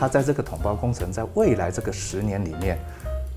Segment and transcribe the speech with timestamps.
[0.00, 2.78] 它在这个统包工程在未来这个十年里面，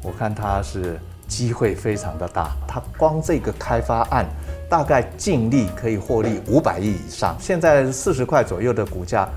[0.04, 2.52] 我看它是机会非常的大。
[2.68, 4.28] 它光这个开发案
[4.70, 9.28] 大概净利可以获利五百亿以上，现在四十块左右的股价。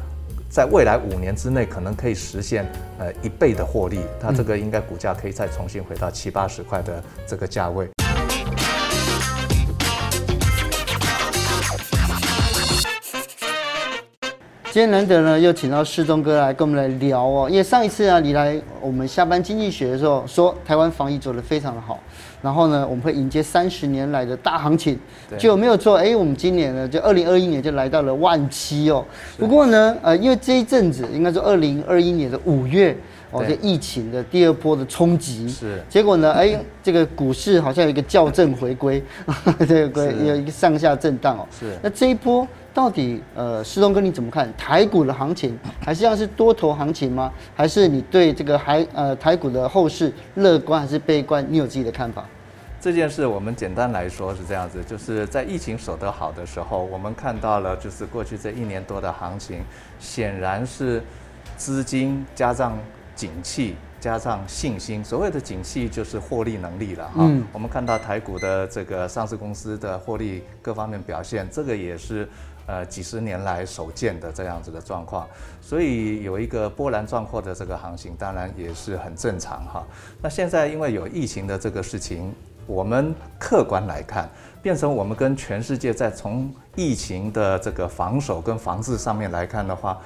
[0.51, 7.89] 在未来五年之内，可能可以实现呃一倍的获利，它这个应该股价可以再重新回到七八十块的这个价位。
[14.75, 22.01] 今天难得呢，又请到世宗哥来跟我们来聊哦，因为上一次啊，你来我们下班经济学的时候，说台湾防疫做得非常的好。
[22.43, 24.99] 然后呢，我们会迎接三十年来的大行情，
[25.39, 25.97] 就没有错。
[25.97, 29.05] 哎，我们今年呢，就二零二一年就来到了万七哦。
[29.39, 32.97] 不过呢，呃，因为这一阵子，应该说二零二一年的五月
[33.31, 35.81] 哦，这疫情的第二波的冲击，是。
[35.89, 39.01] 结果呢，哎，这个股市好像有一个校正回归，
[39.69, 41.47] 这个有一个上下震荡哦。
[41.61, 41.67] 是。
[41.81, 45.57] 那这一波到底，呃，师东哥你怎么看台股的行情？
[45.81, 47.33] 还是像是多头行情吗？
[47.55, 51.47] 还是你对这个还呃台股的后市乐观还是悲观？
[51.49, 52.27] 你有自己的看法？
[52.81, 59.63] 这件事我们简单来说是这样子，就是在疫情守得好的时候，我们看到了就是过去这一年多的行情，
[60.01, 61.01] 显然是
[61.57, 62.77] 资金加上
[63.15, 65.03] 景气加上信心。
[65.03, 67.31] 所谓的景气就是获利能力了哈。
[67.53, 72.29] 我们看到台股的这个上市公司的获利各方面表现，这个也是
[72.67, 75.27] 呃几十年来首见的这样子的状况。
[75.61, 79.85] 所以有一个波澜壮阔的这个行情，当然也是很正常哈。
[80.23, 82.33] 那现在因为有疫情的这个事情。
[82.67, 84.27] 我们客观来看，
[84.63, 90.01] 变成我们跟全世界在从疫情的这个防守跟防治上面来看的话，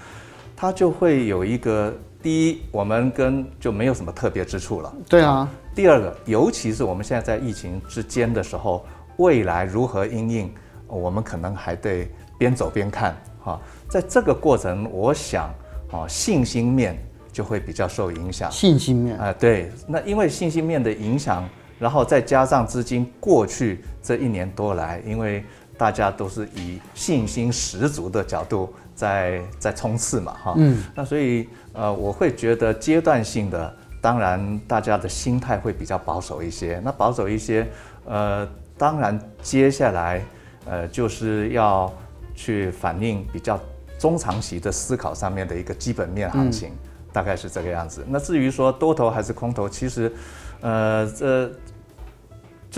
[0.57, 4.93] 它就会有一个第一，我们跟就没有什么特别之处了。
[5.09, 5.49] 对啊。
[5.73, 8.85] 第二个，尤其是我们现在在疫情之间的时候，
[9.19, 10.53] 未来如何应应，
[10.89, 13.61] 我们可能还得边走边看哈。
[13.91, 15.53] 在这个过程，我想
[15.93, 16.97] 啊，信心面
[17.31, 18.51] 就会比较受影响。
[18.51, 21.47] 信心面啊，对，那因为信心面的影响。
[21.81, 25.45] 然后再加上资金过去这一年多来，因为
[25.77, 36.81] 大家都是以信心十足的角度在在冲刺嘛，哈，嗯，那所以呃，我会觉得阶段性的，当然大家的心态会比较保守一些。
[36.85, 37.65] 那保守一些，
[38.07, 38.45] 呃，
[38.77, 40.21] 当然接下来
[40.67, 41.89] 呃就是要
[42.39, 43.59] 去反映比较
[43.99, 46.71] 中长期的思考上面的一个基本面行情，
[47.13, 48.05] 大概是这个样子。
[48.09, 50.13] 那至于说多头还是空头，其实。
[50.61, 51.49] 呃，这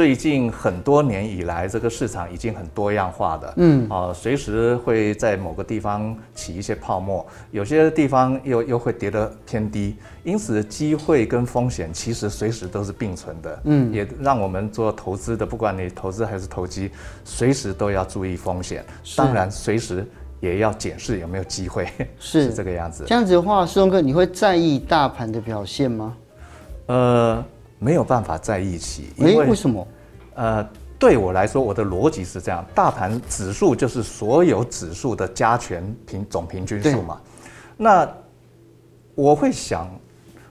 [0.00, 9.94] 最近很多年以来，这个市场已经很多样化的，嗯，啊，随时会在某个地方起一些泡沫，有些地方又又会跌得偏低，
[10.24, 16.90] 因此机会跟风险其实随时都是并存的，嗯，也让我们做投资的，不管你投资还是投机，
[17.22, 18.82] 随时都要注意风险，
[19.18, 20.08] 当然随时
[20.40, 21.86] 也要检视有没有机会，
[22.18, 23.04] 是， 是这个样子。
[23.06, 26.16] 这样子的话，世宗哥，你会在意大盘的表现吗？
[26.86, 27.44] 呃。
[27.80, 29.88] 没有办法在一起，因为为什么？
[30.34, 30.62] 呃，
[30.98, 37.18] 对我来说，我的逻辑是这样：大盘指数就是所有指数的加权平总平均数嘛。
[37.78, 38.06] 那
[39.14, 39.88] 我会想，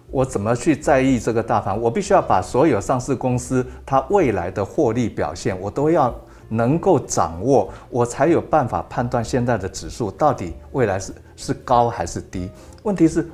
[0.09, 1.79] 我怎么去在意这个大盘？
[1.79, 6.13] 我必须要把所有上市公司它未来的获利表现，我都要
[6.49, 12.49] 能够掌握，我才有办法判断现在的指数到底未来是是高还是低。
[12.81, 13.29] 问题是。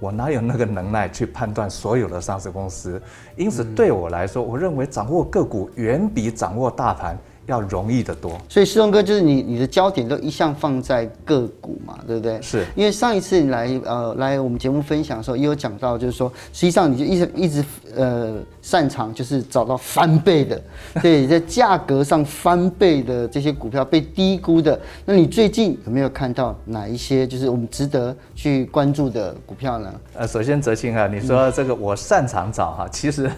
[0.00, 3.00] 我哪有那个能耐去判断所有的上市公司？
[3.36, 12.40] 因此，对我来说，我认为掌握个股远比掌握大盘要容易得多，所以世龙哥就是你，你的焦点都一向放在个股嘛，对不对？
[12.42, 17.64] 是因为上一次你来呃来我们节目分享的时候，也有讲到，就是说实际上你就一直一直
[17.96, 20.62] 呃擅长就是找到翻倍的，
[21.00, 29.94] 对，在价格上翻倍的这些股票被低估的，那你最近有没有看到哪一些就是我们值得去关注的股票呢？
[30.12, 33.30] 呃，首先泽青啊，你说这个我擅长找哈，其实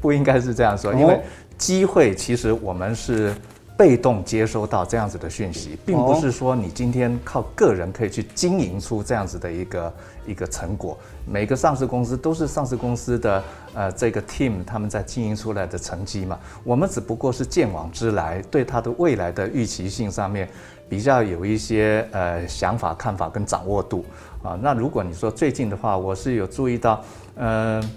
[0.00, 1.20] 不应该是这样说，因为。
[1.58, 3.34] 机会其实我们是
[3.76, 9.94] 被动接收到这样子的讯息，并不是说你今天靠个人可以去经营出这样子的一个
[10.28, 10.96] 一个成果。
[11.26, 13.44] 每个上市公司都是上市公司的
[13.74, 20.48] 呃这个 team 他们在经营出来的成绩嘛，我们只不过是见往知来，对它的未来的预期性上面
[20.88, 24.06] 比较有一些呃想法、看法跟掌握度
[24.42, 24.58] 啊。
[24.62, 27.04] 那如果你说最近的话，我是有注意到，
[27.34, 27.90] 嗯、呃，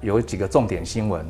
[0.00, 1.26] 有几个重点新闻。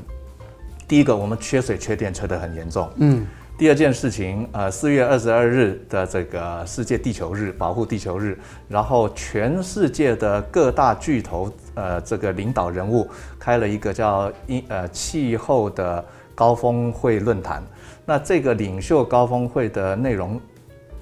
[0.89, 2.91] 第一个，我们缺水缺电缺得很严重。
[2.97, 3.27] 嗯。
[3.59, 8.39] 第二件事情，呃，四月二十二日的这个世界地球日，保护地球日，
[8.69, 14.33] 然后全世界的各大巨头，呃，这个领导人物开了一个叫
[14.69, 16.05] “呃气候的
[16.37, 17.61] 高峰会论坛”。
[18.07, 20.41] 那这个领袖高峰会的内容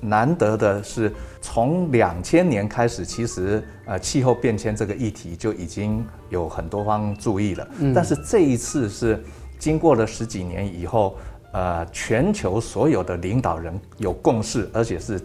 [0.00, 1.12] 难得的是，
[1.42, 7.68] 从两千年开始，其实呃气候变迁这个议题就已经有很多方注意了。
[7.80, 9.22] 嗯，但是这一次是
[9.58, 11.16] 经过了十几年以后，
[11.52, 15.20] 呃，全球所有的领导人有共识，而且是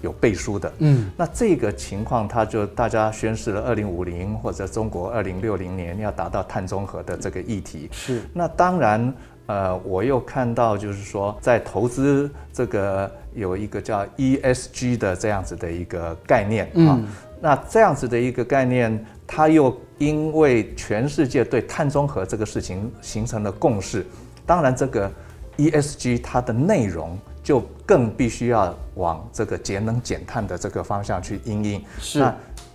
[0.00, 0.72] 有背书的。
[0.78, 7.88] 嗯，那这个情况，他就大家宣示了二零五零或者中国二零六零年要达到碳中和的这个议题。
[7.92, 9.12] 是，那当然。
[9.46, 16.96] 呃，我又看到，就是说，在投资这个有一个叫 ESG 的这样子的一个概念啊。
[16.96, 17.06] 嗯、
[17.42, 24.06] 那这样子的一个概念，它又因为全世界对碳中和这个事情形成了共识，
[24.46, 25.10] 当然这个
[25.56, 31.84] ESG 它的内容就更必须要往这个节能减碳的这个方向去应应。
[31.98, 32.24] 是。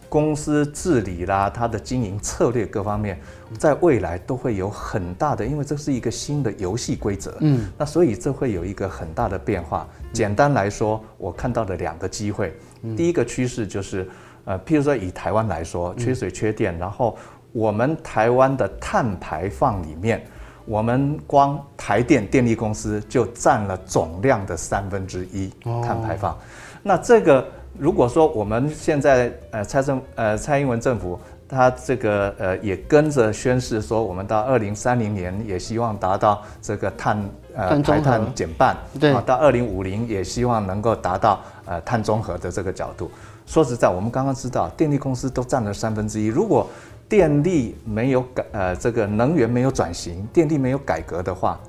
[0.09, 3.19] 公司治理啦，它的经营策略各方面，
[3.59, 7.35] 在未来都会有很大的，因为这是一个新的游戏规则。
[7.41, 9.85] 嗯，那所以这会有一个很大的变化。
[10.13, 12.57] 简单来说，我看到的两个机会，
[12.95, 14.07] 第一个趋势就是，
[14.45, 17.17] 呃，譬如说以台湾来说，缺水缺电，然后
[17.51, 20.25] 我们台湾的碳排放里面，
[20.65, 25.51] 我们光台电电力公司就占了总量的三分之一
[25.83, 26.37] 碳排放，
[26.83, 27.45] 那这个。
[27.79, 31.19] 如果说我们现在呃蔡政呃蔡英文政府
[31.49, 37.17] 他这个呃也跟着宣示说，我们到二零三零年也希望达到这个碳
[37.55, 43.09] 呃排碳减半，对，到二零五零也希望能够达到呃碳中和的这个角度。
[43.45, 46.67] 说实在，我们刚刚知道电力公司都占了三分之一，如果
[47.07, 51.59] 电力没有改呃这个能源没有转型，电力没有改革的话。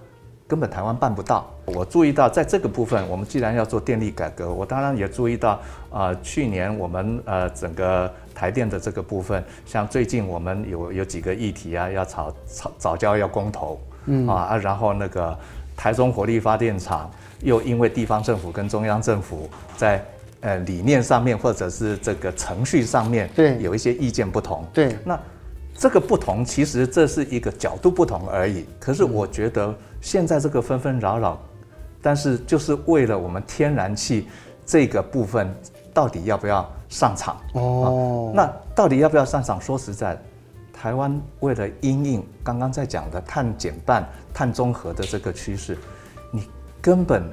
[0.49, 1.47] 根本台湾办不到。
[1.67, 5.61] 我注意到，在这个部分，我们既然要做电力改革，我当然也注意到，
[5.91, 15.39] 呃，去年我们呃整个台电的这个部分，像最近我们有有几个议题啊，要炒炒早教要公投，嗯啊，然后那个
[15.77, 17.11] 台中火力发电厂
[17.43, 20.03] 又因为地方政府跟中央政府在
[20.41, 25.21] 呃理念上面或者是这个程序上面对有一些意见不同，对，那
[25.77, 28.65] 这个不同其实这是一个角度不同而已。
[28.81, 29.75] 可是我觉得。
[30.01, 31.39] 现在这个纷纷扰扰，
[32.01, 34.29] 但是就是为了我们天然气
[34.65, 35.55] 这个部分，
[35.93, 37.37] 到底要不要上场？
[37.55, 39.61] 哦，那到底要不要上场？
[39.61, 40.17] 说实在，
[40.73, 45.77] 台湾为了因应刚刚在讲的碳减半、碳中和的这个趋势，
[46.31, 46.49] 你
[46.81, 47.33] 根本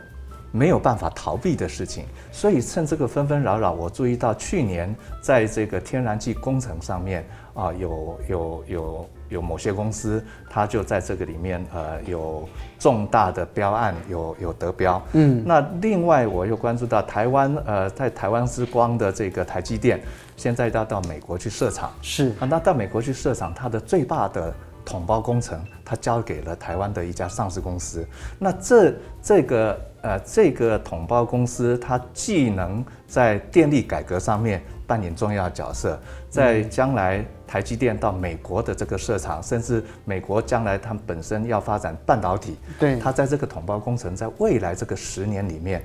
[0.56, 2.06] 没有办法逃避的事情。
[2.32, 9.10] 所以趁这个纷纷扰扰，我注意到去年在这个天然气工程上面啊，有有有。
[9.28, 12.48] 有某些公司，它就在这个里面，呃，有
[12.78, 15.02] 重大的标案，有有得标。
[15.14, 20.00] 嗯，那另外我又关注到台湾，呃，在台湾之光的这个台积电，
[20.38, 21.92] 现在要到美国去设厂。
[22.04, 24.54] 是啊，那到美国去设厂，它的最大的
[24.86, 28.08] 统包工程，它交给了台湾的一家上市公司。
[28.38, 28.94] 那这
[29.24, 29.76] 这个
[30.06, 36.00] 呃，这个统包公司，它既能在电力改革上面扮演重要角色，
[36.30, 37.26] 在将来。
[37.48, 45.82] 台积电到美国的这个设厂，甚至美国将来他们本身要发展半导体，对，它在这个统包工程，在未来这个十年里面，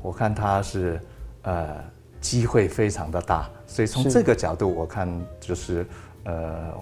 [0.00, 0.98] 我看它是
[1.42, 1.76] 呃
[2.22, 5.08] 机会非常的大，所以从这个角度我看
[5.38, 5.86] 就是
[6.24, 6.72] 呃。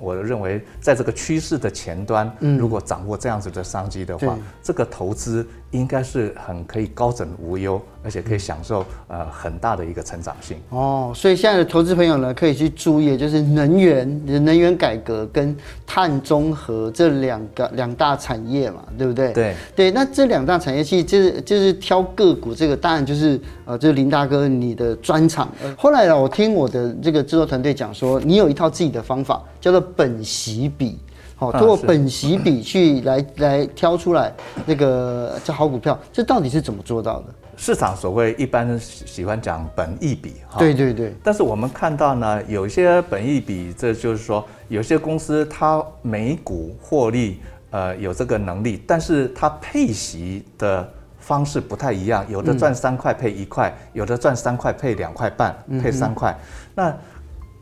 [0.00, 2.28] 我认为，在这个趋势的前端，
[2.58, 5.46] 如果掌握这样子的商机的话，嗯、这个投资
[5.76, 10.56] 应该是很可以高枕无忧，而且可以享受呃很大的一个成长性。
[10.70, 15.56] 哦，所以现在的投资朋友呢，可以去注意，就是能源、能源改革跟
[15.86, 19.32] 碳中和这两个两大产业嘛，对不对？
[19.32, 25.48] 对对，那这两大产业其实就是就是挑个股，这个当然就是呃，就是林大哥你的专长。
[25.78, 29.82] 后来呢，我听我的这个制作团队讲说，你有一套自己的方法，叫做。
[29.96, 30.98] 本息比，
[31.38, 34.32] 好，通过本息比去来 来挑出来
[34.64, 37.26] 那个叫好股票，这到底是怎么做到的？
[37.58, 41.14] 市场所谓一般喜欢讲本益比，哈，对对对。
[41.22, 47.38] 但是我们看到呢，有些本益比，这就是说有些公司它每股获利，
[47.70, 50.88] 呃，有这个能力，但是它配息的
[51.18, 56.34] 方式不太一样，有的赚三块配一块，有的赚三块配两块半，配三块，
[56.74, 56.94] 那。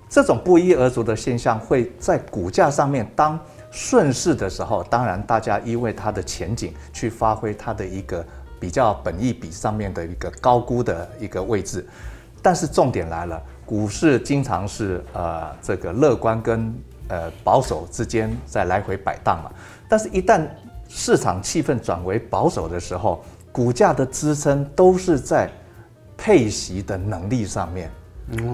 [0.06, 3.36] 这种不一而足的现象会在股价上面当
[3.76, 8.24] 顺势的时候，当然大家因为它的前景去发挥它的一个
[8.60, 11.84] 比较本意比上面的一个高估的一个位置，
[12.40, 16.72] 但是重点来了，股市经常是呃这个乐观跟
[17.08, 19.50] 呃保守之间在来回摆荡嘛，
[19.88, 20.46] 但是一旦
[20.88, 25.50] 市场气氛转为保守的时候，股价的支撑都是在
[26.16, 27.90] 配息的能力上面，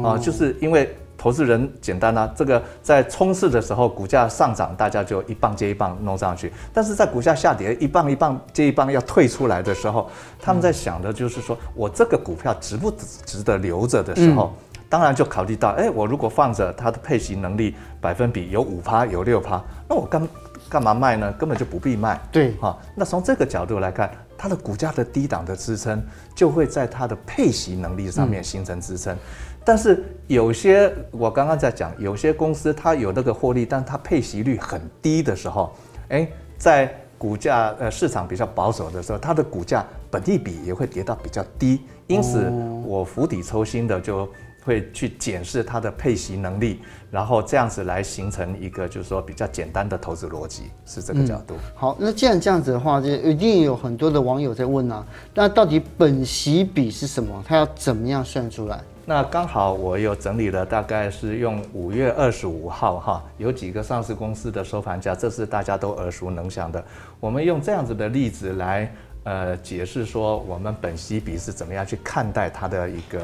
[0.03, 0.97] 啊，就是因为。
[1.21, 10.09] 投资人简单啊，这个在冲刺的时候，股价上涨，大家就一棒接一棒弄上去；但是在股价下跌，一棒一棒接一棒要退出来的时候，
[10.41, 12.91] 他们在想的就是说，我这个股票值不
[13.27, 14.55] 值得留着的时候，
[14.89, 20.27] 当然就考虑到，哎，我如果放着它的配息能力百分比有五趴有六趴，那我干
[20.71, 21.31] 干嘛卖呢？
[21.33, 22.19] 根本就不必卖。
[22.33, 26.03] 对，哈，那从这个角度来看，它的股价的低档的支撑
[26.35, 29.15] 就会在它的配息能力上面形成支撑。
[29.63, 35.75] 但是有些我刚刚在讲，有些公司它有那个获利，但它配息率很低的时候，
[36.09, 42.51] 诶，在股价呃市场比较保守的时候，它的股价本益比也会跌到比较低，因此
[42.87, 44.27] 我釜底抽薪的就
[44.63, 51.55] 会去检视它的配息能力，然后这样子来形成一个就是说比较简单的投资逻辑，是这个角度。
[51.55, 57.43] 嗯、好，那既然这样子的话，就一定有很多的网友在问啊，那到底本息比是什么？
[57.47, 58.81] 它要怎么样算出来？
[59.07, 66.85] 那刚好我有整理了，大概是用五月二十五号哈，有几个上市公司的收盘价，这是大家都耳熟能详的。
[67.19, 73.21] 我们用这样子的例子来呃解释说，我们本息比是怎么样去看待它的一个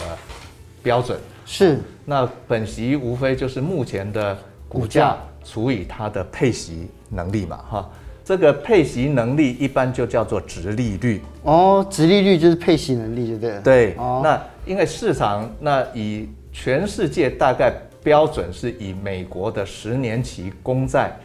[0.87, 1.19] 标准。
[1.45, 4.39] 是，那本息无非就是目前的
[4.69, 7.91] 股价除以它的配息能力嘛哈。
[8.25, 13.61] 这个配息能力一般就叫做殖利率哦，殖利率就是配息能力，对不对？
[13.63, 17.73] 对，哦，那因为市场那以全世界大概
[18.05, 21.17] 标准是以美国的十年期公债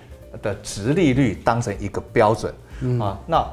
[0.42, 2.52] 的殖利率当成一个标准，
[2.82, 3.48] 嗯啊，那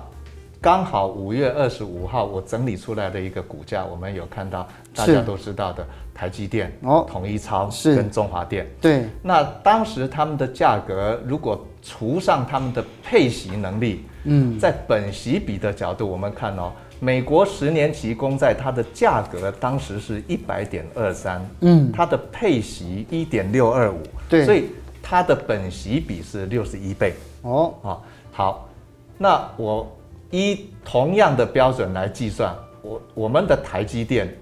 [0.60, 5.86] 刚好五月二十五号我整理出来的一个股价，我们有看到大家都知道的。
[6.12, 7.94] 台积电、哦，统一超是。
[7.94, 9.04] 跟中华电，对。
[9.22, 27.14] 那当时他们的价格，如果除上他们的配息能力，嗯，在本息比的角度，我们看哦，美国十年期公债它的价格当时是一百点二三，嗯，它的配息一点六二五，对，所以它的本息比是六十一倍。
[27.42, 28.00] 哦，哦，
[28.32, 28.68] 好，
[29.16, 29.88] 那我
[30.30, 34.32] 依同样的标准来计算，我我们的台积电。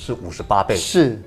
[0.00, 1.20] 是五十八倍，是，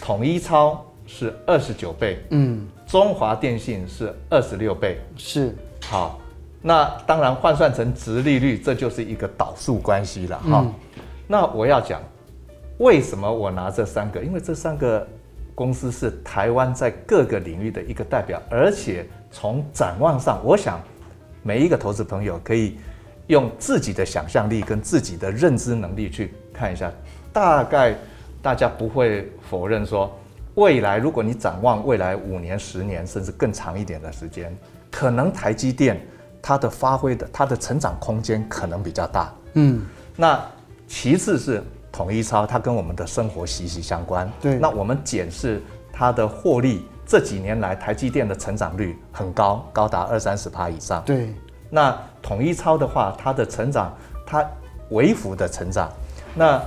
[0.00, 5.52] 统一超是二十九倍，嗯，中华电信是二十六倍，是，
[5.82, 6.20] 好，
[6.62, 10.62] 那当然换算成殖利率，这就是一个导数关系了哈。
[10.64, 10.72] 嗯、
[11.26, 12.00] 那我要讲，
[12.78, 14.22] 为什么我拿这三个？
[14.22, 15.04] 因为这三个
[15.52, 20.80] 公司是台湾在各个领域的一个代表，而且从展望上，我想
[21.46, 22.76] 每一个投资朋友可以
[23.28, 26.90] 用自己的想象力跟自己的认知能力去看一下。
[27.32, 27.94] 大概
[28.42, 30.12] 大家不会否认说，
[30.56, 34.52] 未来如果你展望未来五年、十年甚至更长一点的时间，
[34.90, 36.04] 可能台积电
[36.42, 39.32] 它的发挥的它的成长空间可能比较大。
[39.52, 39.86] 嗯，
[40.16, 40.44] 那
[40.88, 41.62] 其次是
[41.92, 44.28] 统一超，它跟我们的生活息息相关。
[44.40, 45.62] 对，那我们检视
[45.92, 51.02] 它的获利，这几年来台积电的成长率很高，高达二三十趴以上。
[51.06, 51.32] 对，
[51.70, 53.96] 那统一超的话，它的成长
[54.26, 54.44] 它
[54.90, 55.90] 微幅的成长，
[56.34, 56.60] 那。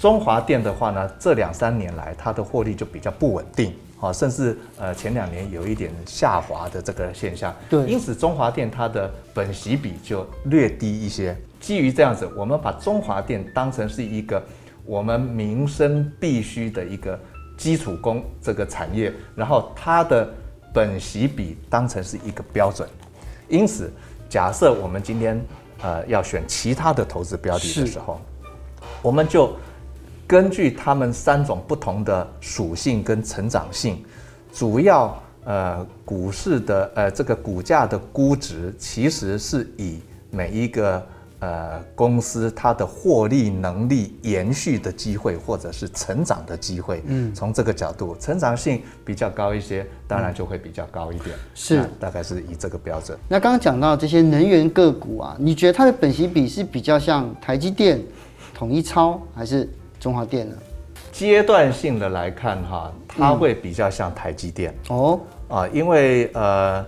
[0.00, 7.54] 中华电的话呢，这两三年来它的获利就比较不稳定，啊，甚至呃前两年有一点下滑的这个现象。
[7.70, 11.36] 对，因此中华电它的本息比就略低一些。
[11.60, 14.42] 基于这样子，我们把中华电当成是一个
[14.84, 17.16] 我们民生必须的一个
[17.56, 20.28] 基础工这个产业，然后它的
[20.72, 22.88] 本息比当成是一个标准。
[23.48, 23.90] 因此，
[24.28, 25.40] 假设我们今天
[25.82, 28.20] 呃要选其他的投资标的的时候，
[29.02, 29.54] 我们就。
[30.24, 34.02] 根据他们三种不同的属性跟成长性，
[34.50, 41.06] 主要呃股市的呃这个股价的估值，其实是以每一个
[41.42, 47.02] 呃公司它的获利能力延续的机会，或者是成长的机会。
[47.06, 51.36] 嗯，从这个角度，成长性比较高一些，当然就会比较高一点。
[51.54, 53.18] 是，大概是以这个标准。
[53.28, 58.00] 那刚刚讲到这些能源个股啊，你觉得它的本息比是比较像台积电、
[58.54, 59.68] 统一超，还是？
[60.00, 60.56] 中华电呢？
[61.12, 66.84] 阶段性的来看，哈，它会比较像台积电哦啊，因为呃，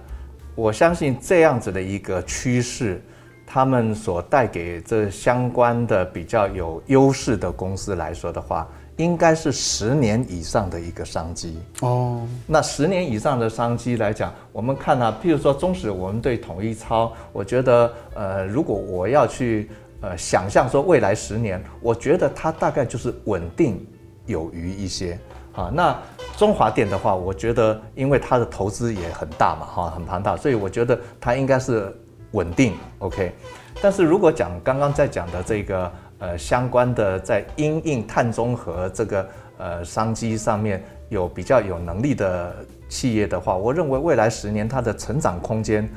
[0.56, 3.00] 我相信这样子的一个趋势，
[3.46, 12.26] 他们所带给这相关的比较有优势的公司来说的话，应该是十年以上的一个商机哦。
[12.46, 19.70] 那十年以上的商机来讲，我们看啊，譬如说，中使我们对统一超，我觉得呃，如果我要去。
[20.00, 23.82] 呃，想象说未来十年，我觉得它大概就是稳定
[24.26, 25.18] 有余一些
[25.54, 25.70] 啊。
[25.72, 25.98] 那
[26.36, 31.90] 中华电的话，我觉得因为它的投资也很大嘛，哈，很庞大，所以我觉得它应该是
[32.34, 33.32] 稳定 OK。
[33.80, 42.54] 但是如果讲刚刚在讲的这个呃相关的在因应碳中和这个呃商机上面有比较有能力的
[42.88, 45.90] 企业的话，我认为未来十年它的成长空间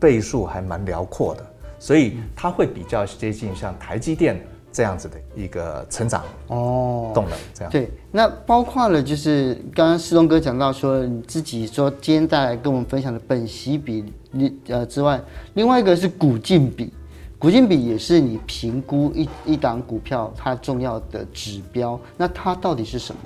[0.00, 1.46] 倍数还蛮辽阔的，
[1.78, 4.44] 所以它会比较接近像台积电。
[4.74, 14.04] 这样子的一个成长哦，动能这样对，那包括了就是刚刚世东哥讲到说你自己说今天带来跟我们分享的本息比
[14.68, 15.20] 呃之外，
[15.54, 16.92] 另外一个是股净比，
[17.38, 23.20] 股净比也是你评估一一档股票它重要的指标，那它到底是什么？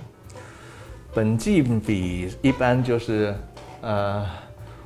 [1.15, 3.35] 本净比一般就是
[3.81, 4.27] 呃，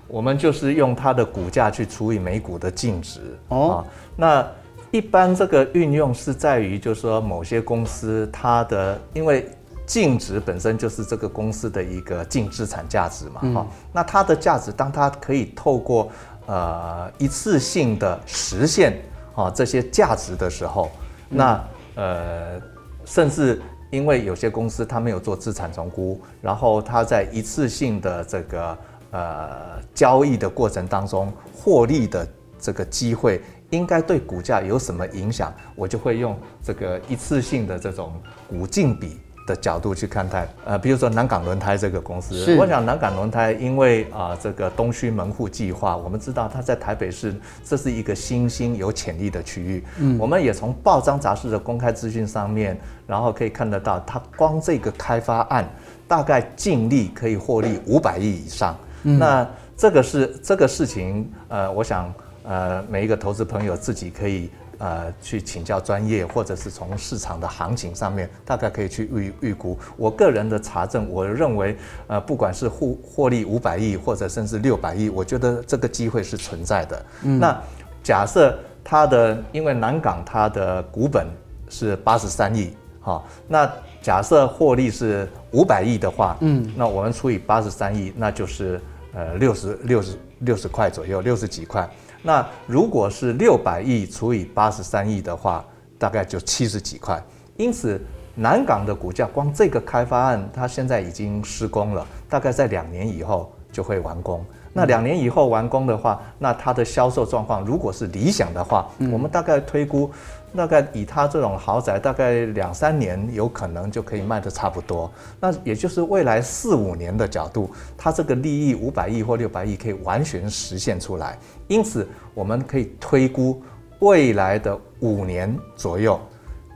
[0.08, 3.84] 我们就是用它的股价去除以每股的净值哦，
[4.16, 4.46] 那。
[4.94, 9.48] 一般这个运用是在于，就是说某些公司它的，因为
[9.92, 16.10] 净值本身就是这个公司的一个净资产价值嘛，哈、嗯，那它的价值，当它可以透过
[16.46, 18.98] 呃一次性的实现
[19.34, 20.90] 啊这些价值的时候，
[21.28, 21.62] 那
[21.96, 22.58] 呃
[23.04, 28.78] 甚至因为有些公司它没有做资产重估，然后它在一次性的这个
[29.10, 32.26] 呃交易的过程当中获利的
[32.58, 33.42] 这个机会。
[33.72, 35.50] 应该对股价有什么影响？
[35.74, 38.12] 我就会用这个一次性的这种
[38.46, 40.48] 股净比的角度去看待。
[40.64, 47.34] 呃，比如说南港轮胎这个公司，我想南港轮胎因为啊、呃、这个东区门户计划，我们知道它在台北市
[47.64, 49.84] 这是一个新兴有潜力的区域。
[49.98, 55.68] 嗯，我们也从报章杂志的公开资讯上面，然后可以看得到，它光这个开发案
[56.06, 58.76] 大概净利可以获利五百亿以上。
[59.04, 62.12] 嗯，那这个是这个事情，呃，我想。
[62.44, 64.50] 呃，每一个投资朋友自己可以
[64.82, 69.78] 呃去请教专业，或者是从市场的行情上面，大概可以去预预估。
[69.96, 71.76] 我个人的查证，我认为
[72.08, 77.06] 呃，不管是获获利五百亿，或者甚至六百亿，我觉得这个机会是存在的。
[77.22, 77.56] 嗯，那
[78.02, 81.28] 假设它的，因为南港它的股本
[81.68, 83.70] 是八十三亿，哈，那
[84.02, 88.80] 假设获利是五百亿的话，嗯，那我们除以八十三亿，那就是
[89.14, 91.88] 呃六十六十六十块左右，六十几块。
[92.22, 95.64] 那如果是六百亿除以八十三亿的话，
[95.98, 97.22] 大概就七十几块。
[97.56, 98.00] 因此，
[98.34, 104.44] 南港的股价光这个开发案，它现在已经施工了，大概在两年以后就会完工。
[104.72, 110.10] 那两年以后完工的话，那它的销售状况如果是理想的话，我们大概推估。
[110.54, 115.10] 大概以他这种豪宅，大概两三年有可能就可以卖得差不多。
[115.40, 121.38] 那也就是未来四五年的角度，它这个利益五百亿或六百亿可以完全实现出来。
[121.68, 123.62] 因此，我们可以推估
[124.00, 126.20] 未来的五年左右，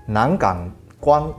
[0.07, 1.33] 南港光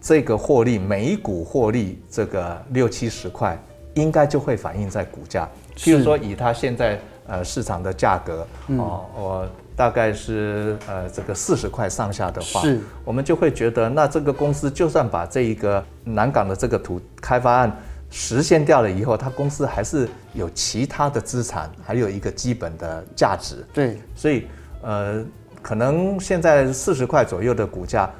[0.00, 3.56] 这个获利，每股获利这个六七十块，
[3.94, 5.48] 应该就会反映在股价。
[5.76, 8.46] 譬如说，以它现在呃市场的价格
[8.78, 9.48] 哦，我。
[9.76, 17.76] 大概是呃这个四十块上下的话，是，我们就会觉得，那这个公司就算把这一个南港的这个土开发案
[18.10, 23.62] 实现掉了以后，它公司还是有其他的资产，还有一个基本的价值。
[23.74, 24.46] 对，所以
[24.82, 25.22] 呃，
[25.60, 28.10] 可能现在四十块左右的股价，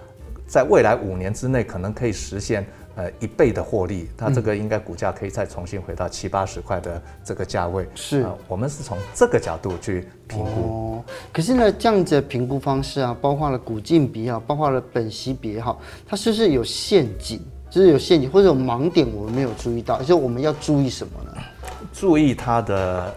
[0.46, 2.66] 在未来五年之内可能可以实现。
[2.96, 7.86] 呃，一倍的获利，它这个应该股价可以再重新回到七八十块的这个价位。
[7.94, 10.46] 是、呃，我们是从这个角度去评估。
[10.46, 17.38] 哦，可是呢，这样子的评估方式啊，包括了股净比啊，包括了本息比也好，它是不是有陷阱？
[17.68, 21.32] 就是有陷阱或者有盲点，我们没有注意到，就我们要注意什么呢？
[21.92, 23.14] 注意它的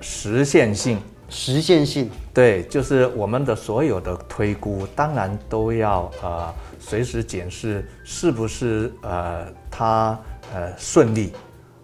[0.00, 0.98] 实现性。
[1.28, 2.10] 实现性。
[2.34, 6.52] 对，就是我们的所有的推估，当然都要呃。
[6.82, 10.18] 随时检视是不是呃它
[10.52, 11.32] 呃顺利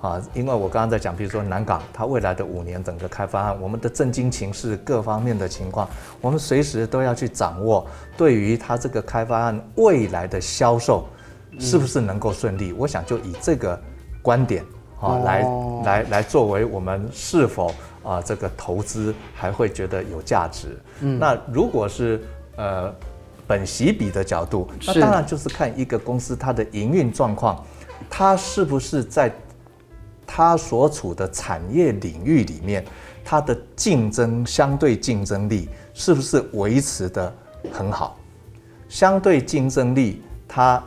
[0.00, 0.20] 啊？
[0.34, 5.88] 因为我刚刚在讲，比如说南港它未来的五年整个开发案，我们的政经情势各方面的情况，
[6.20, 7.87] 我们随时都要去掌握。
[8.16, 11.08] 对于它这个开发案未来的销售
[11.61, 12.72] 是不是能够顺利？
[12.72, 13.80] 我想就以这个
[14.20, 14.64] 观点
[15.00, 15.42] 啊来
[15.84, 20.76] 来来作为我们是否啊这个投资还会觉得有价值。
[21.00, 22.20] 嗯，那如果是
[22.56, 22.92] 呃。
[23.48, 27.64] 本息比的角度，那当然就是看一个公司它的营运状况，
[28.11, 29.32] 它是不是在
[30.26, 32.84] 它所处的产业领域里面，
[33.24, 37.34] 它的竞争相对竞争力是不是维持的
[37.72, 38.18] 很好？
[38.87, 40.82] 相对竞争力，它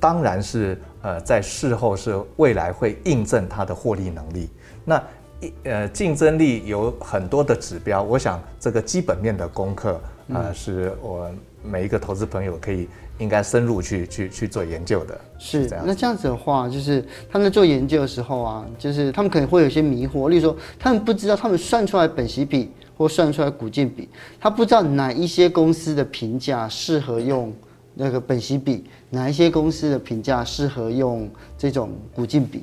[0.00, 4.50] 当然是呃在事后是未来会印证它的获利能力。
[4.84, 5.00] 那
[5.40, 10.00] 一呃竞争力有很多的指标，我想这个基本面的功课。
[10.32, 11.30] 啊、呃，是我
[11.62, 12.88] 每一个投资朋友可以
[13.18, 15.20] 应该深入去去去做研究的。
[15.38, 27.52] 是这样，那这样子的话，就是他们在做研究的时候啊，就是他们可能会有一些迷惑，例如说，他们不知道他们算出来本息比或算出来股净比，他不知道哪一些公司的评价适合用
[27.94, 32.62] 那个本息比，哪一些公司的评价适合用这种股净比？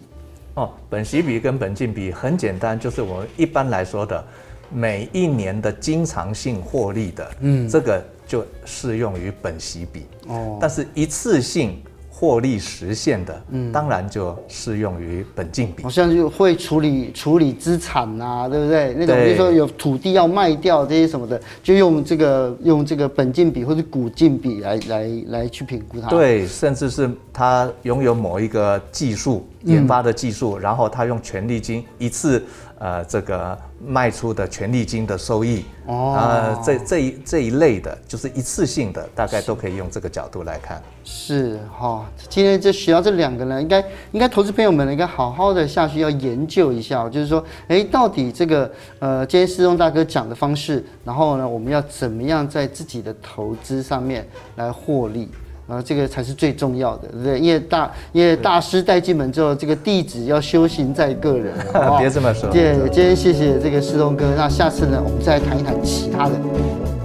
[0.56, 4.26] 哦，本息比跟本净比很简单，就是我们一般来说的
[4.70, 10.06] 每一年的经常性获利的，嗯，这个就适用于本息比。
[10.28, 11.82] 哦，但是一次性。
[12.20, 15.84] 获利实现的，嗯，当然就适用于本净比。
[15.84, 18.96] 好像就会处理处理资产啊，对不对？
[18.96, 26.10] 那种比如说有土地要卖掉这些什么的，就用这个用这个本净比或者股净比来来来去评估它。
[26.10, 32.44] 对，甚至是他拥有某一个技术研发的技术，嗯、然后他用权利金一次。
[32.80, 40.80] 呃，这个卖出的权利金的收益，哦，呃，这这一这一类的，就是一次性的，大概都可以用这个角度来看。
[41.04, 43.80] 是哈、哦，今天就学到这两个呢，应该
[44.12, 55.30] 应该投资朋友们呢，应该好好的下去要研究一下，就是说，哎，到底这个呃，今天世宗大哥讲的方式，然后呢，我们要怎么样在自己的投资上面来获利？
[55.68, 57.40] 啊，这个才是最重要的，对不对？
[57.40, 61.54] 因为大因为大师带进门之后，这个弟子要修行在个人，
[62.00, 62.50] 别这么说。
[62.50, 66.97] 对，今天谢谢这个师东哥，那下次呢，我们再来谈一谈其他的。